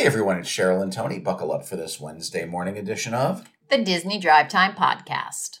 [0.00, 1.18] Hey everyone, it's Cheryl and Tony.
[1.18, 5.58] Buckle up for this Wednesday morning edition of the Disney Drive Time Podcast.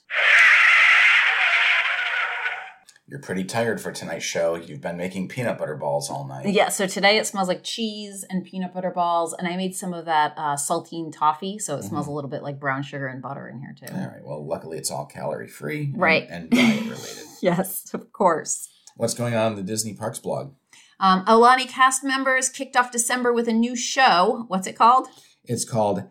[3.06, 4.54] You're pretty tired for tonight's show.
[4.54, 6.46] You've been making peanut butter balls all night.
[6.48, 9.92] Yeah, so today it smells like cheese and peanut butter balls, and I made some
[9.92, 12.08] of that uh, saltine toffee, so it smells Mhm.
[12.08, 13.94] a little bit like brown sugar and butter in here too.
[13.94, 14.24] All right.
[14.24, 16.26] Well, luckily it's all calorie free, Right.
[16.30, 17.24] and, and diet related.
[17.42, 18.70] Yes, of course.
[18.96, 20.54] What's going on in the Disney Parks blog?
[21.00, 24.44] Um, Aulani cast members kicked off December with a new show.
[24.48, 25.08] What's it called?
[25.44, 26.04] It's called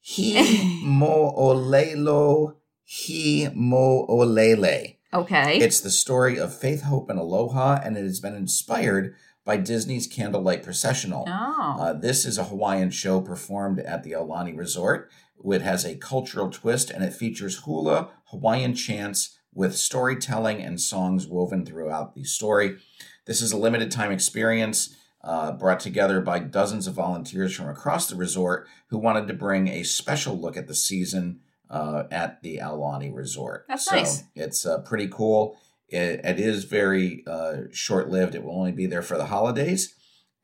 [0.00, 4.96] He Mo Olelo He Mo Olele.
[5.12, 5.58] Okay.
[5.58, 10.06] It's the story of faith, hope, and aloha, and it has been inspired by Disney's
[10.06, 11.24] Candlelight Processional.
[11.28, 11.76] oh.
[11.78, 15.10] Uh, this is a Hawaiian show performed at the Aulani Resort.
[15.44, 21.26] It has a cultural twist and it features hula, Hawaiian chants with storytelling and songs
[21.26, 22.76] woven throughout the story.
[23.26, 28.08] This is a limited time experience uh, brought together by dozens of volunteers from across
[28.08, 32.58] the resort who wanted to bring a special look at the season uh, at the
[32.58, 33.64] Aulani Resort.
[33.68, 34.22] That's so nice.
[34.36, 35.58] It's uh, pretty cool.
[35.88, 38.34] It, it is very uh, short lived.
[38.34, 39.94] It will only be there for the holidays.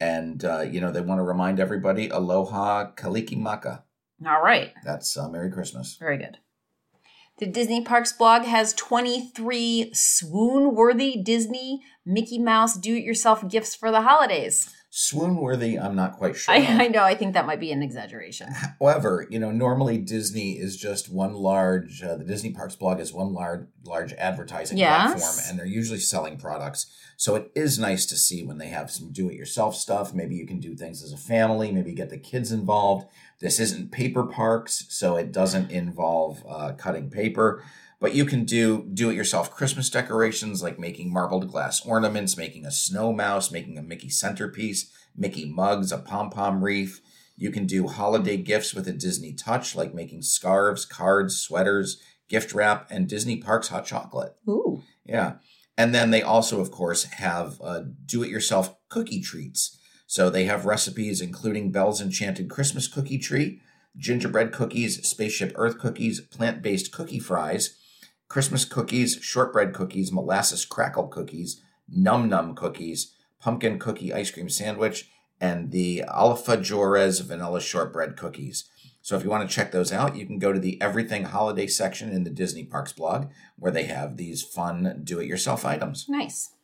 [0.01, 3.83] And, uh, you know, they want to remind everybody aloha kalikimaka.
[4.27, 4.73] All right.
[4.85, 5.97] That's uh, Merry Christmas.
[5.99, 6.39] Very good.
[7.43, 13.75] The Disney Parks blog has 23 swoon worthy Disney Mickey Mouse do it yourself gifts
[13.75, 14.73] for the holidays.
[14.95, 16.53] Swoon worthy, I'm not quite sure.
[16.55, 16.59] I.
[16.59, 18.49] I know, I think that might be an exaggeration.
[18.79, 22.03] However, you know, normally Disney is just one large.
[22.03, 25.13] Uh, the Disney Parks blog is one large, large advertising Yes.
[25.13, 26.95] platform, and they're usually selling products.
[27.17, 30.13] So it is nice to see when they have some do-it-yourself stuff.
[30.13, 31.73] Maybe you can do things as a family.
[31.73, 33.07] Maybe get the kids involved.
[33.41, 37.65] This isn't paper parks, so it doesn't involve uh, cutting paper.
[38.03, 43.13] But you can do do-it-yourself Christmas decorations like making marbled glass ornaments, making a snow
[43.13, 47.01] mouse, making a Mickey centerpiece, Mickey mugs, a pom-pom wreath.
[47.37, 52.53] You can do holiday gifts with a Disney touch, like making scarves, cards, sweaters, gift
[52.53, 54.35] wrap, and Disney Parks hot chocolate.
[54.49, 54.83] Ooh.
[55.05, 55.35] Yeah.
[55.79, 59.79] And then they also, of course, have uh, do it yourself cookie treats.
[60.09, 63.61] So they have recipes including Belle's Enchanted Christmas Cookie Tree,
[63.97, 67.79] gingerbread cookies, Spaceship Earth cookies, plant based cookie fries,
[68.33, 75.11] Christmas cookies, shortbread cookies, molasses crackle cookies, num num cookies, pumpkin cookie ice cream sandwich,
[75.39, 78.65] and the Alfajores vanilla shortbread cookies.
[79.03, 81.67] So if you want to check those out, you can go to the Everything Holiday
[81.67, 83.27] section in the Disney Parks blog,
[83.59, 86.07] where they have these fun do-it-yourself items.
[86.09, 86.55] Nice.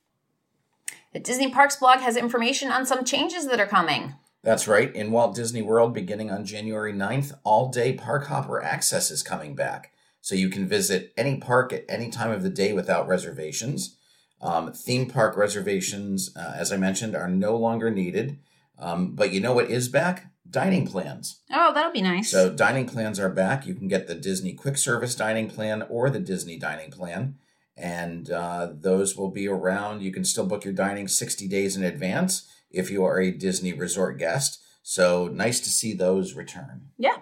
[1.12, 4.14] The Disney Parks blog has information on some changes that are coming.
[4.42, 4.90] That's right.
[4.96, 9.92] In Walt Disney World, beginning on January 9th, all-day park hopper access is coming back.
[10.28, 13.96] So you can visit any park at any time of the day without reservations.
[14.42, 18.38] Um, theme park reservations, uh, as I mentioned, are no longer needed.
[18.78, 20.30] Um, but you know what is back?
[20.50, 21.40] Dining plans.
[21.50, 22.30] Oh, that'll be nice.
[22.30, 23.66] So dining plans are back.
[23.66, 27.36] You can get the Disney Quick Service dining plan or the Disney dining plan,
[27.74, 30.02] and uh, those will be around.
[30.02, 33.72] You can still book your dining 60 days in advance if you are a Disney
[33.72, 34.60] resort guest.
[34.82, 36.90] So nice to see those return.
[36.98, 37.16] yeah.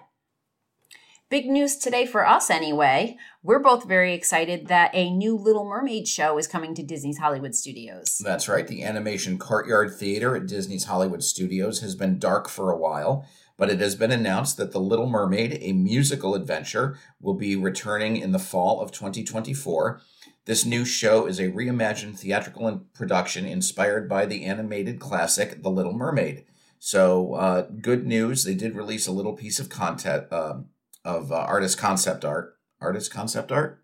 [1.29, 3.17] Big news today for us, anyway.
[3.43, 7.53] We're both very excited that a new Little Mermaid show is coming to Disney's Hollywood
[7.53, 8.21] Studios.
[8.23, 8.65] That's right.
[8.65, 13.27] The Animation Courtyard Theater at Disney's Hollywood Studios has been dark for a while,
[13.57, 18.15] but it has been announced that The Little Mermaid, a musical adventure, will be returning
[18.15, 19.99] in the fall of 2024.
[20.45, 25.91] This new show is a reimagined theatrical production inspired by the animated classic The Little
[25.91, 26.45] Mermaid.
[26.79, 28.45] So, uh, good news.
[28.45, 30.67] They did release a little piece of content um
[31.07, 32.55] of uh, artist concept art.
[32.79, 33.81] Artist concept art?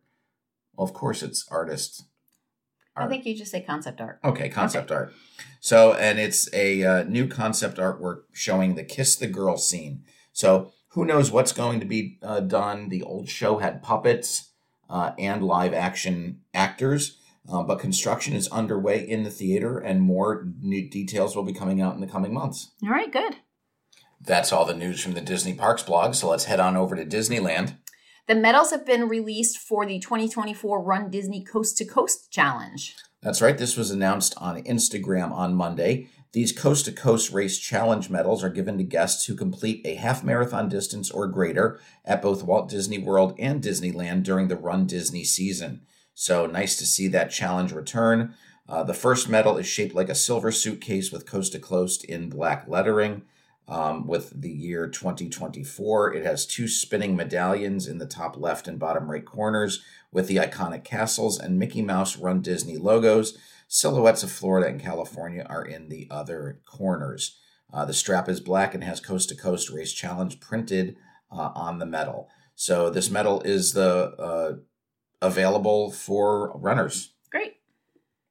[0.75, 2.03] Well, of course, it's artist
[2.95, 4.19] I think you just say concept art.
[4.23, 5.13] Okay, concept art.
[5.59, 10.03] So, and it's a uh, new concept artwork showing the Kiss the Girl scene.
[10.31, 12.89] So, who knows what's going to be uh, done?
[12.89, 14.51] The old show had puppets
[14.89, 17.17] uh, and live action actors,
[17.51, 21.81] uh, but construction is underway in the theater, and more new details will be coming
[21.81, 22.71] out in the coming months.
[22.83, 23.37] All right, good.
[24.25, 26.15] That's all the news from the Disney Parks blog.
[26.15, 27.77] So, let's head on over to Disneyland.
[28.25, 32.95] The medals have been released for the 2024 Run Disney Coast to Coast Challenge.
[33.21, 33.57] That's right.
[33.57, 36.07] This was announced on Instagram on Monday.
[36.33, 40.23] These coast to coast race challenge medals are given to guests who complete a half
[40.23, 45.23] marathon distance or greater at both Walt Disney World and Disneyland during the Run Disney
[45.23, 45.81] season.
[46.15, 48.33] So nice to see that challenge return.
[48.67, 52.29] Uh, the first medal is shaped like a silver suitcase with coast to coast in
[52.29, 53.23] black lettering.
[53.67, 58.77] Um, with the year 2024, it has two spinning medallions in the top left and
[58.77, 59.81] bottom right corners
[60.11, 63.37] with the iconic castles and Mickey Mouse Run Disney logos.
[63.69, 67.37] Silhouettes of Florida and California are in the other corners.
[67.73, 70.95] Uh, the strap is black and has Coast to Coast Race Challenge printed
[71.31, 72.29] uh, on the medal.
[72.55, 74.53] So this medal is the uh,
[75.21, 77.13] available for runners.
[77.31, 77.55] Great.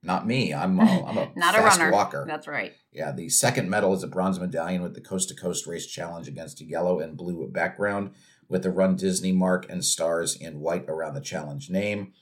[0.02, 0.55] Not me.
[0.55, 1.90] I'm a, I'm a Not a runner.
[1.90, 2.25] walker.
[2.28, 2.73] That's right.
[2.92, 6.28] Yeah, the second medal is a bronze medallion with the Coast to Coast Race Challenge
[6.28, 8.10] against a yellow and blue background
[8.48, 12.12] with the Run Disney mark and stars in white around the challenge name.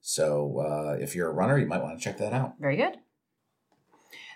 [0.00, 2.54] So uh, if you're a runner, you might want to check that out.
[2.58, 2.96] Very good.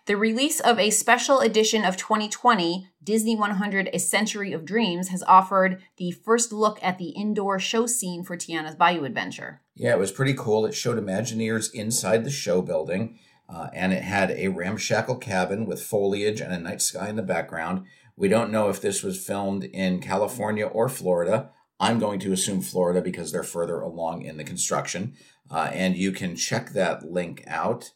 [0.07, 5.23] The release of a special edition of 2020, Disney 100 A Century of Dreams, has
[5.25, 9.63] offered the first look at the indoor show scene for Tiana's Bayou Adventure.
[9.77, 10.67] Yeah, it was pretty cool.
[10.67, 13.21] It showed Imagineers inside the show building,
[13.53, 17.23] uh, and it had a ramshackle cabin with foliage and a night sky in the
[17.23, 17.85] background.
[18.17, 21.51] We don't know if this was filmed in California or Florida.
[21.79, 25.15] I'm going to assume Florida because they're further along in the construction.
[25.51, 27.93] Uh, and you can check that link out.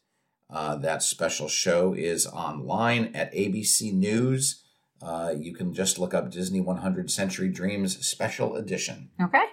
[0.50, 4.62] Uh, that special show is online at ABC News.
[5.00, 9.10] Uh, you can just look up Disney 100 Century Dreams Special Edition.
[9.22, 9.44] Okay.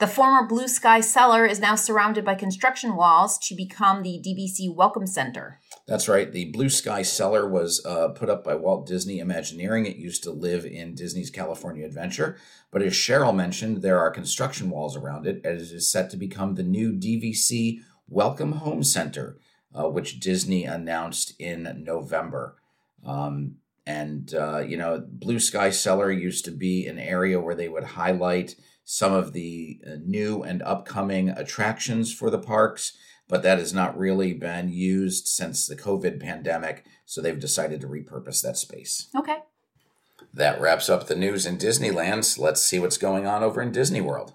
[0.00, 4.74] The former Blue Sky Cellar is now surrounded by construction walls to become the DVC
[4.74, 5.60] Welcome Center.
[5.86, 6.32] That's right.
[6.32, 9.84] The Blue Sky Cellar was uh, put up by Walt Disney Imagineering.
[9.84, 12.38] It used to live in Disney's California Adventure.
[12.70, 16.16] But as Cheryl mentioned, there are construction walls around it, as it is set to
[16.16, 19.36] become the new DVC Welcome Home Center,
[19.74, 22.56] uh, which Disney announced in November.
[23.04, 27.68] Um, and, uh, you know, Blue Sky Cellar used to be an area where they
[27.68, 28.54] would highlight
[28.92, 32.96] some of the uh, new and upcoming attractions for the parks
[33.30, 37.86] but that has not really been used since the COVID pandemic, so they've decided to
[37.86, 39.08] repurpose that space.
[39.16, 39.38] Okay.
[40.34, 42.24] That wraps up the news in Disneyland.
[42.24, 44.34] So let's see what's going on over in Disney World.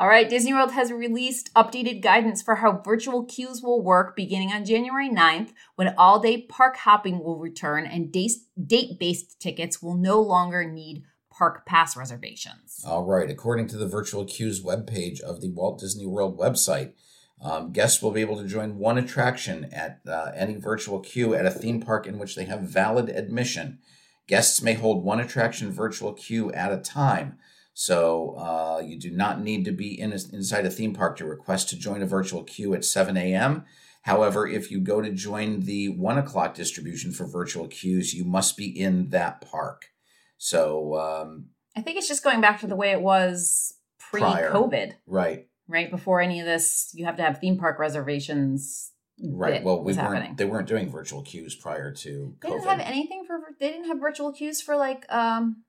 [0.00, 4.52] All right, Disney World has released updated guidance for how virtual queues will work beginning
[4.52, 9.96] on January 9th, when all day park hopping will return and date based tickets will
[9.96, 11.02] no longer need
[11.38, 12.82] park pass reservations.
[12.84, 16.94] All right, according to the virtual queues webpage of the Walt Disney World website,
[17.40, 21.46] um, guests will be able to join one attraction at uh, any virtual queue at
[21.46, 23.78] a theme park in which they have valid admission.
[24.26, 27.38] Guests may hold one attraction virtual queue at a time.
[27.72, 31.24] So uh, you do not need to be in a, inside a theme park to
[31.24, 33.64] request to join a virtual queue at 7 a.m.
[34.02, 38.56] However, if you go to join the one o'clock distribution for virtual queues, you must
[38.56, 39.90] be in that park.
[40.38, 41.46] So um,
[41.76, 44.94] I think it's just going back to the way it was pre COVID.
[45.06, 45.90] Right right?
[45.90, 48.92] Before any of this, you have to have theme park reservations.
[49.22, 49.62] Right.
[49.62, 49.98] Well, we weren't.
[49.98, 50.36] Happening.
[50.36, 52.36] They weren't doing virtual queues prior to.
[52.40, 53.38] They didn't have anything for.
[53.60, 55.64] They didn't have virtual queues for like um,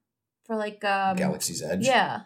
[0.45, 1.85] for like um, Galaxy's Edge.
[1.85, 2.21] Yeah.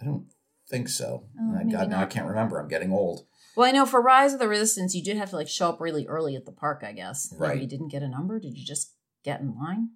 [0.00, 0.26] I don't
[0.68, 1.24] think so.
[1.40, 2.58] Oh, God, now I can't remember.
[2.58, 3.26] I'm getting old.
[3.56, 5.80] Well, I know for Rise of the Resistance, you did have to like show up
[5.80, 6.82] really early at the park.
[6.86, 7.32] I guess.
[7.38, 7.54] Right.
[7.54, 8.38] Maybe you didn't get a number.
[8.38, 8.92] Did you just
[9.24, 9.90] get in line?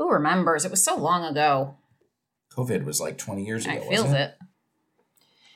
[0.00, 0.64] Who remembers?
[0.64, 1.76] It was so long ago.
[2.56, 3.74] COVID was like 20 years ago.
[3.74, 4.16] I feels it?
[4.16, 4.34] it.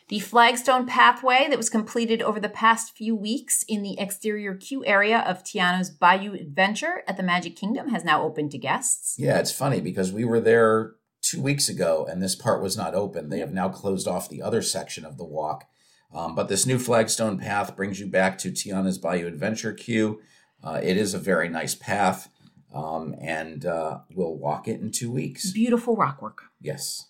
[0.08, 4.84] The flagstone pathway that was completed over the past few weeks in the exterior queue
[4.84, 9.14] area of Tiana's Bayou Adventure at the Magic Kingdom has now opened to guests.
[9.18, 12.94] Yeah, it's funny because we were there two weeks ago and this part was not
[12.94, 13.30] open.
[13.30, 15.64] They have now closed off the other section of the walk.
[16.12, 20.20] Um, but this new flagstone path brings you back to Tiana's Bayou Adventure queue.
[20.62, 22.28] Uh, it is a very nice path,
[22.74, 25.52] um, and uh, we'll walk it in two weeks.
[25.52, 26.42] Beautiful rock work.
[26.60, 27.06] Yes.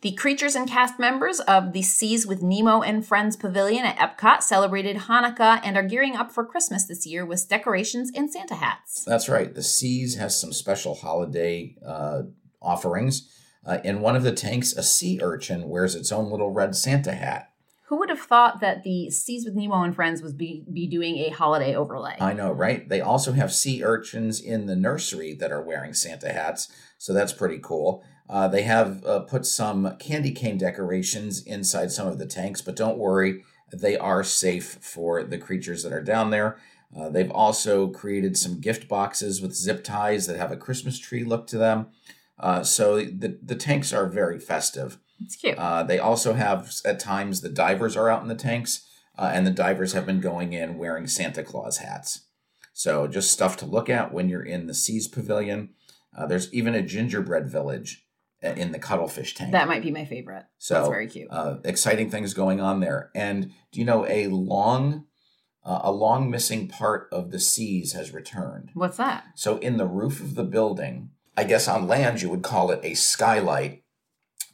[0.00, 4.42] The creatures and cast members of the Seas with Nemo and Friends Pavilion at Epcot
[4.42, 9.04] celebrated Hanukkah and are gearing up for Christmas this year with decorations and Santa hats.
[9.04, 9.54] That's right.
[9.54, 12.22] The Seas has some special holiday uh,
[12.60, 13.30] offerings.
[13.64, 17.12] Uh, in one of the tanks, a sea urchin wears its own little red Santa
[17.12, 17.51] hat.
[17.92, 21.18] Who would have thought that the Seas with Nemo and Friends was be, be doing
[21.18, 22.16] a holiday overlay?
[22.22, 22.88] I know, right?
[22.88, 27.34] They also have sea urchins in the nursery that are wearing Santa hats, so that's
[27.34, 28.02] pretty cool.
[28.30, 32.76] Uh, they have uh, put some candy cane decorations inside some of the tanks, but
[32.76, 36.56] don't worry, they are safe for the creatures that are down there.
[36.98, 41.24] Uh, they've also created some gift boxes with zip ties that have a Christmas tree
[41.24, 41.88] look to them.
[42.38, 44.98] Uh, so the, the tanks are very festive.
[45.24, 45.58] It's cute.
[45.58, 48.86] Uh, they also have, at times, the divers are out in the tanks,
[49.18, 52.26] uh, and the divers have been going in wearing Santa Claus hats.
[52.72, 55.70] So just stuff to look at when you're in the Seas Pavilion.
[56.28, 58.06] there's even a gingerbread village
[58.42, 59.52] in the cuttlefish tank.
[59.52, 60.46] That might be my favorite.
[60.58, 61.28] So That's very cute.
[61.30, 63.10] Uh, exciting things going on there.
[63.14, 65.04] And do you know a long,
[65.64, 68.70] uh, a long missing part of the seas has returned?
[68.74, 69.24] What's that?
[69.36, 72.80] So in the roof of the building, I guess on land you would call it
[72.82, 73.81] a skylight,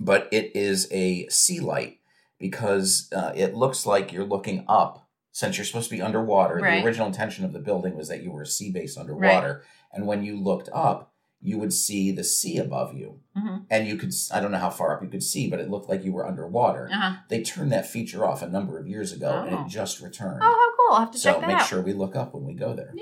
[0.01, 1.99] but it is a sea light
[2.39, 5.05] because uh, it looks like you're looking up.
[5.31, 6.81] Since you're supposed to be underwater, right.
[6.81, 9.63] the original intention of the building was that you were sea base underwater, right.
[9.93, 13.21] and when you looked up you would see the sea above you.
[13.37, 13.65] Mhm.
[13.71, 15.89] And you could I don't know how far up you could see, but it looked
[15.89, 16.89] like you were underwater.
[16.93, 17.17] Uh-huh.
[17.29, 19.63] They turned that feature off a number of years ago and Oh.
[19.63, 20.41] it just returned.
[20.43, 20.95] Oh, how cool.
[20.97, 21.67] I'll have to so check that make out.
[21.69, 22.93] sure we look up when we go there.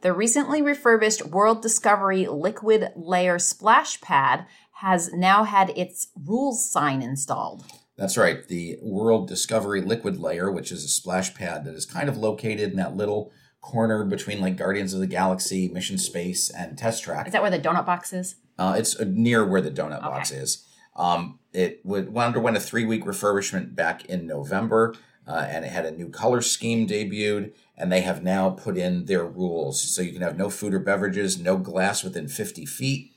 [0.00, 4.46] The recently refurbished World Discovery Liquid Layer Splash Pad
[4.80, 7.64] has now had its rules sign installed.
[7.96, 8.46] That's right.
[8.48, 12.70] The World Discovery Liquid Layer, which is a splash pad that is kind of located
[12.70, 17.26] in that little corner between like Guardians of the Galaxy, Mission Space, and Test Track.
[17.26, 18.36] Is that where the donut box is?
[18.58, 20.66] Uh, it's uh, near where the donut box is.
[20.96, 24.94] Um, it would underwent a three week refurbishment back in November,
[25.26, 27.52] uh, and it had a new color scheme debuted.
[27.76, 30.78] And they have now put in their rules, so you can have no food or
[30.78, 33.09] beverages, no glass within fifty feet.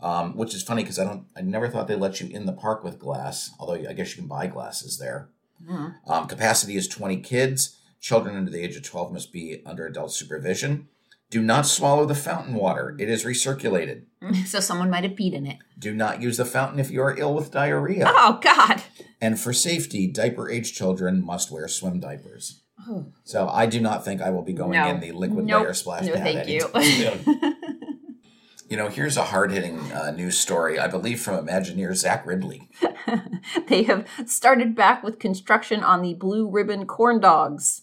[0.00, 2.52] Um, which is funny because I don't, I never thought they let you in the
[2.52, 3.50] park with glass.
[3.58, 5.28] Although I guess you can buy glasses there.
[5.68, 5.94] Mhm.
[6.06, 7.76] Um, capacity is 20 kids.
[8.00, 10.86] Children under the age of 12 must be under adult supervision.
[11.30, 12.94] Do not swallow the fountain water.
[12.98, 14.02] It is recirculated.
[14.46, 15.58] So someone might have peed in it.
[15.78, 18.04] Do not use the fountain if you are ill with diarrhea.
[18.08, 18.82] Oh, God.
[19.20, 22.62] And for safety, diaper age children must wear swim diapers.
[22.88, 23.06] Oh.
[23.24, 24.88] So I do not think I will be going No.
[24.88, 25.62] in the liquid Nope.
[25.64, 26.68] layer splash No, pad thank you.
[28.68, 32.68] You know, here's a hard hitting uh, news story, I believe from Imagineer Zach Riddley.
[33.68, 37.82] they have started back with construction on the Blue Ribbon Corn Dogs.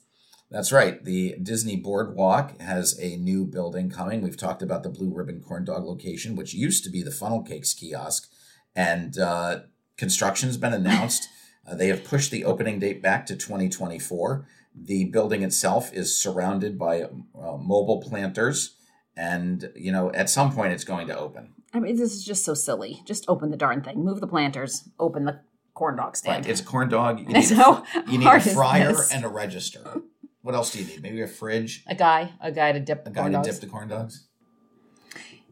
[0.51, 1.04] That's right.
[1.04, 4.22] The Disney Boardwalk has a new building coming.
[4.22, 7.42] We've talked about the Blue Ribbon Corn Dog location, which used to be the Funnel
[7.42, 8.30] Cakes kiosk,
[8.75, 9.62] and uh,
[9.98, 11.30] construction's been announced.
[11.68, 14.48] Uh, they have pushed the opening date back to 2024.
[14.75, 18.75] The building itself is surrounded by uh, mobile planters,
[19.17, 21.53] and you know at some point it's going to open.
[21.74, 23.01] I mean, this is just so silly.
[23.05, 24.03] Just open the darn thing.
[24.03, 24.89] Move the planters.
[24.98, 25.41] Open the
[25.74, 26.45] corn dog stand.
[26.45, 26.51] Right?
[26.51, 27.19] It's a corn dog.
[27.19, 30.01] You need, a, you need a fryer and a register.
[30.41, 31.01] What else do you need?
[31.01, 33.48] Maybe a fridge, a guy, a guy to dip a guy to dogs.
[33.48, 34.27] dip the corn dogs.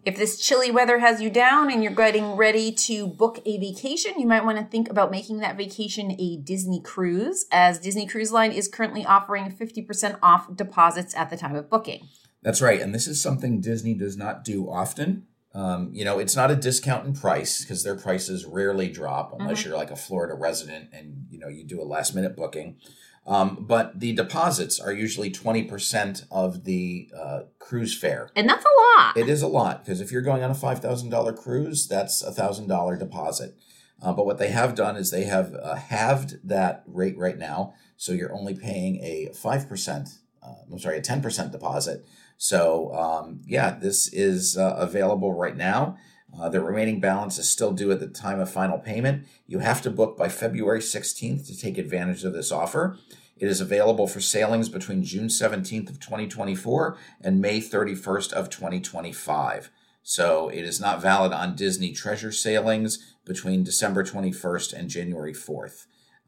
[0.05, 4.19] If this chilly weather has you down and you're getting ready to book a vacation,
[4.19, 8.31] you might want to think about making that vacation a Disney cruise, as Disney Cruise
[8.31, 12.09] Line is currently offering 50% off deposits at the time of booking.
[12.43, 12.81] That's right.
[12.81, 15.27] And this is something Disney does not do often.
[15.55, 19.63] Um, you know, it's not a discount in price because their prices rarely drop unless
[19.63, 22.77] you're like a Florida resident and, you know, you do a last minute booking.
[23.25, 28.29] Um, but the deposits are usually 20% of the uh, cruise fare.
[28.35, 29.15] And that's a lot.
[29.15, 32.99] It is a lot because if you're going on a $5,000 cruise, that's a $1,000
[32.99, 33.55] deposit.
[34.01, 37.73] Uh, but what they have done is they have uh, halved that rate right now.
[37.95, 42.05] So you're only paying a 5%, uh, I'm sorry, a 10% deposit.
[42.37, 45.97] So, um, yeah, this is uh, available right now.
[46.37, 49.27] Uh, the remaining balance is still due at the time of final payment.
[49.45, 52.97] You have to book by February 16th to take advantage of this offer.
[53.37, 59.69] It is available for sailings between June 17th of 2024 and May 31st of 2025.
[60.01, 65.85] So it is not valid on Disney Treasure sailings between December 21st and January 4th.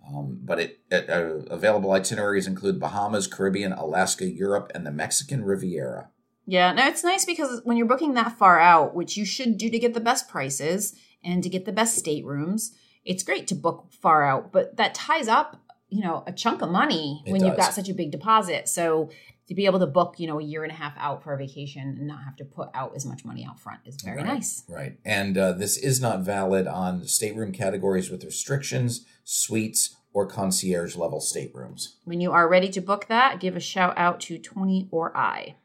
[0.08, 5.44] Um, but it, it uh, available itineraries include Bahamas, Caribbean, Alaska, Europe, and the Mexican
[5.44, 6.10] Riviera.
[6.46, 9.70] Yeah, no, it's nice because when you're booking that far out, which you should do
[9.70, 13.88] to get the best prices and to get the best staterooms, it's great to book
[13.92, 15.60] far out, but that ties up,
[15.96, 18.68] you know, a chunk of money It when you've got such a big deposit.
[18.68, 19.10] So
[19.48, 21.38] to be able to book, you know, a year and a half out for a
[21.38, 24.26] vacation and not have to put out as much money out front is very Right,
[24.26, 24.64] nice.
[24.68, 24.98] Right.
[25.06, 31.20] And uh, this is not valid on stateroom categories with restrictions, suites, or concierge level
[31.22, 31.98] staterooms.
[32.04, 35.56] When you are ready to book that, give a shout out to Tony or I.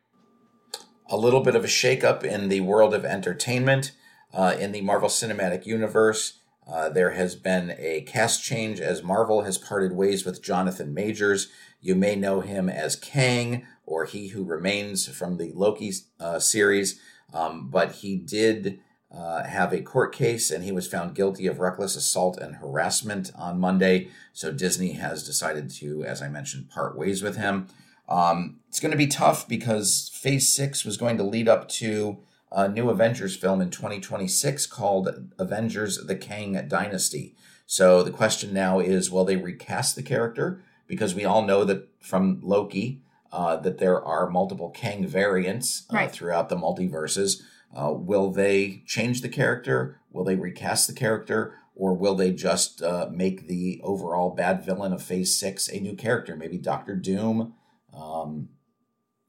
[1.09, 3.93] a little bit of a shakeup in the world of entertainment.
[4.33, 6.40] Uh, in the Marvel Cinematic Universe,
[6.71, 11.49] uh, there has been a cast change as Marvel has parted ways with Jonathan Majors.
[11.81, 17.01] You may know him as Kang or He Who Remains from the Loki uh, series,
[17.35, 18.79] um, but he did
[19.13, 23.33] uh, have a court case and he was found guilty of reckless assault and harassment
[23.35, 24.09] on Monday.
[24.33, 27.67] So Disney has decided to, as I mentioned, part ways with him.
[28.09, 32.19] Um, it's going to be tough because Phase 6 was going to lead up to
[32.53, 37.35] a new Avengers film in 2026 called Avengers The Kang Dynasty.
[37.67, 40.61] So the question now is will they recast the character?
[40.87, 43.03] Because we all know that from Loki
[43.33, 46.11] uh, that there are multiple Kang variants uh, Right.
[46.11, 47.43] throughout the multiverses.
[47.73, 50.01] Uh, will they change the character?
[50.11, 51.55] Will they recast the character?
[51.77, 55.95] Or will they just uh, make the overall bad villain of Phase 6 a new
[55.95, 56.35] character?
[56.37, 57.55] Maybe Doctor Doom?
[57.95, 58.49] Um,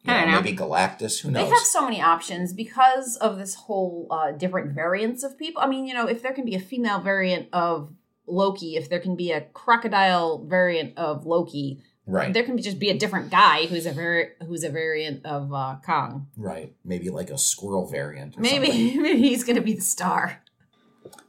[0.03, 0.41] you know, know.
[0.41, 1.21] maybe Galactus?
[1.21, 1.43] Who knows?
[1.43, 5.61] They have so many options because of this whole uh, different variants of people.
[5.61, 7.93] I mean, you know, if there can be a female variant of
[8.27, 12.33] Loki, if there can be a crocodile variant of Loki, Right.
[12.33, 15.53] There can be just be a different guy who's a very who's a variant of
[15.53, 16.27] uh, Kong.
[16.35, 16.73] Right.
[16.83, 18.37] Maybe like a squirrel variant.
[18.37, 19.01] Or Maybe something.
[19.01, 20.41] maybe he's gonna be the star.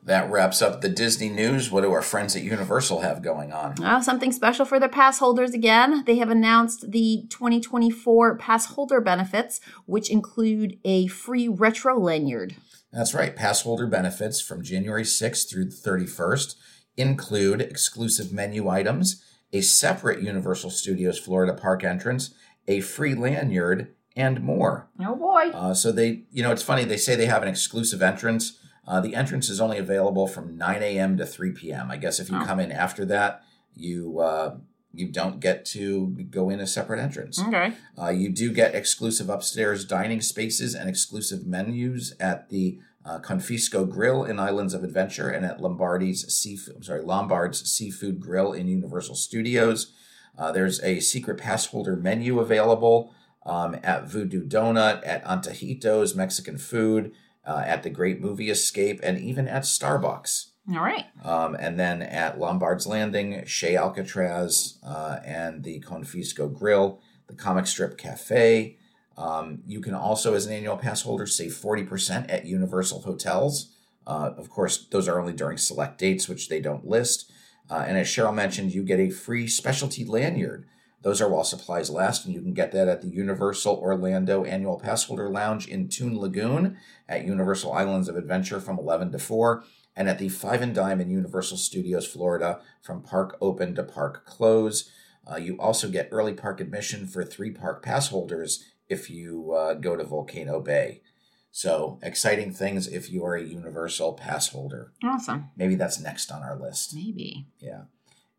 [0.05, 1.71] That wraps up the Disney news.
[1.71, 3.83] What do our friends at Universal have going on?
[3.83, 6.05] Uh, something special for their pass holders again.
[6.05, 12.57] They have announced the 2024 pass holder benefits, which include a free retro lanyard.
[12.93, 13.35] That's right.
[13.35, 16.57] Pass holder benefits from January 6th through the 31st
[16.97, 22.35] include exclusive menu items, a separate Universal Studios Florida park entrance,
[22.69, 24.89] a free lanyard, and more.
[25.01, 25.51] Oh boy.
[25.55, 26.85] Uh, so they, you know, it's funny.
[26.85, 28.59] They say they have an exclusive entrance.
[28.87, 31.17] Uh, the entrance is only available from 9 a.m.
[31.17, 31.91] to 3 p.m.
[31.91, 32.45] I guess if you Oh.
[32.45, 33.43] come in after that,
[33.77, 34.57] you uh,
[34.95, 37.41] you don't get to go in a separate entrance.
[37.41, 37.73] Okay.
[37.99, 43.89] Uh, you do get exclusive upstairs dining spaces and exclusive menus at the uh, Confisco
[43.89, 46.77] Grill in Islands of Adventure and at Lombardi's Seafood.
[46.77, 49.93] I'm sorry, Lombard's Seafood Grill in Universal Studios.
[50.37, 53.15] Uh, there's a secret pass holder menu available
[53.47, 57.13] um, at Voodoo Donut, at Antojitos Mexican Food,
[57.47, 60.51] uh, at the Great Movie Escape, and even at Starbucks.
[60.71, 61.07] All right.
[61.25, 67.67] Um, and then at Lombard's Landing, Chez Alcatraz, uh, and the Confisco Grill, the Comic
[67.67, 68.79] Strip Cafe.
[69.17, 73.75] Um, you can also, as an annual pass holder, save 40% at Universal Hotels.
[74.07, 77.31] Uh, of course, those are only during select dates, which they don't list.
[77.71, 80.67] Uh, and as Cheryl mentioned, you get a free specialty lanyard.
[81.03, 84.79] Those are while supplies last, and you can get that at the Universal Orlando Annual
[84.79, 86.77] Pass Holder Lounge in Toon Lagoon
[87.09, 89.65] at Universal Islands of Adventure from 11 to 4
[89.97, 94.25] and at the Five and Dime in Universal Studios Florida from park open to park
[94.25, 94.91] close.
[95.31, 99.75] Uh, you also get early park admission for three park pass holders if you uh,
[99.75, 101.03] go to Volcano Bay.
[101.51, 104.93] So exciting things if you are a Universal pass holder.
[105.05, 105.51] Awesome.
[105.57, 106.95] Maybe that's next on our list.
[106.95, 107.47] Maybe.
[107.61, 107.83] Yeah.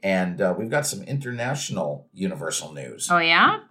[0.04, 3.08] And uh, we've got some international Universal news.
[3.10, 3.62] Oh yeah.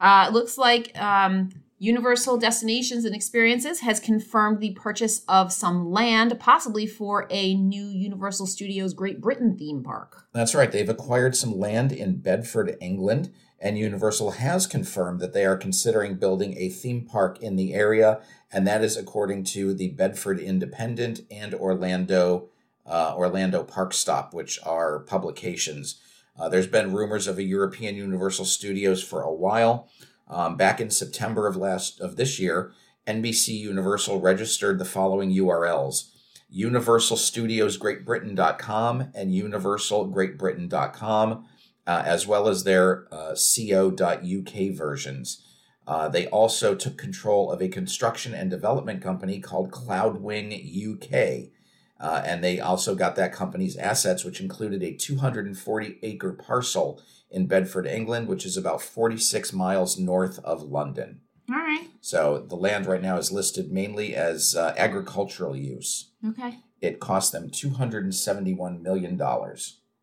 [0.00, 5.90] Uh, it looks like um, Universal Destinations and Experiences has confirmed the purchase of some
[5.90, 10.26] land, possibly for a new Universal Studios Great Britain theme park.
[10.32, 10.72] That's right.
[10.72, 16.14] They've acquired some land in Bedford, England, and Universal has confirmed that they are considering
[16.14, 18.20] building a theme park in the area,
[18.52, 22.48] and that is according to the Bedford Independent and Orlando
[22.86, 26.00] uh, Orlando Park Stop, which are publications.
[26.38, 29.88] Uh, there's been rumors of a European Universal Studios for a while.
[30.28, 32.72] Um, back in September of last of this year,
[33.06, 36.10] NBC Universal registered the following URLs:
[36.54, 41.46] universalstudiosgreatbritain.com and universalgreatbritain.com,
[41.86, 45.40] uh, as well as their uh, co.uk versions.
[45.86, 51.50] Uh, they also took control of a construction and development company called Cloudwing UK.
[52.00, 57.46] Uh, and they also got that company's assets, which included a 240 acre parcel in
[57.46, 61.20] Bedford, England, which is about 46 miles north of London.
[61.50, 61.88] All right.
[62.00, 66.10] So the land right now is listed mainly as uh, agricultural use.
[66.26, 66.58] Okay.
[66.80, 69.20] It cost them $271 million.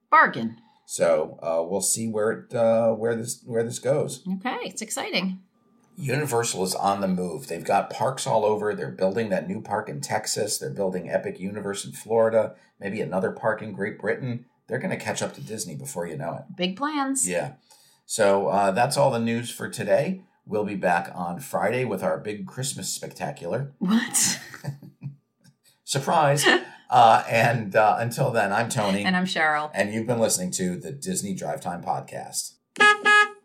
[0.10, 0.58] Bargain.
[0.86, 4.23] So uh, we'll see where it uh, where this where this goes.
[4.36, 4.58] Okay.
[4.63, 5.39] It's exciting.
[5.97, 7.47] Universal is on the move.
[7.47, 8.73] They've got parks all over.
[8.73, 10.58] They're building that new park in Texas.
[10.58, 12.56] They're building Epic Universe in Florida.
[12.80, 14.45] Maybe another park in Great Britain.
[14.67, 16.56] They're going to catch up to Disney before you know it.
[16.56, 17.27] Big plans.
[17.27, 17.54] Yeah.
[18.06, 20.21] So uh, that's all the news for today.
[20.45, 23.73] We'll be back on Friday with our big Christmas spectacular.
[23.80, 24.39] What?
[25.84, 26.45] Surprise.
[26.89, 29.04] uh, and uh, until then, I'm Tony.
[29.04, 29.69] and I'm Cheryl.
[29.73, 32.54] and you've been listening to the Disney Drive Time Podcast.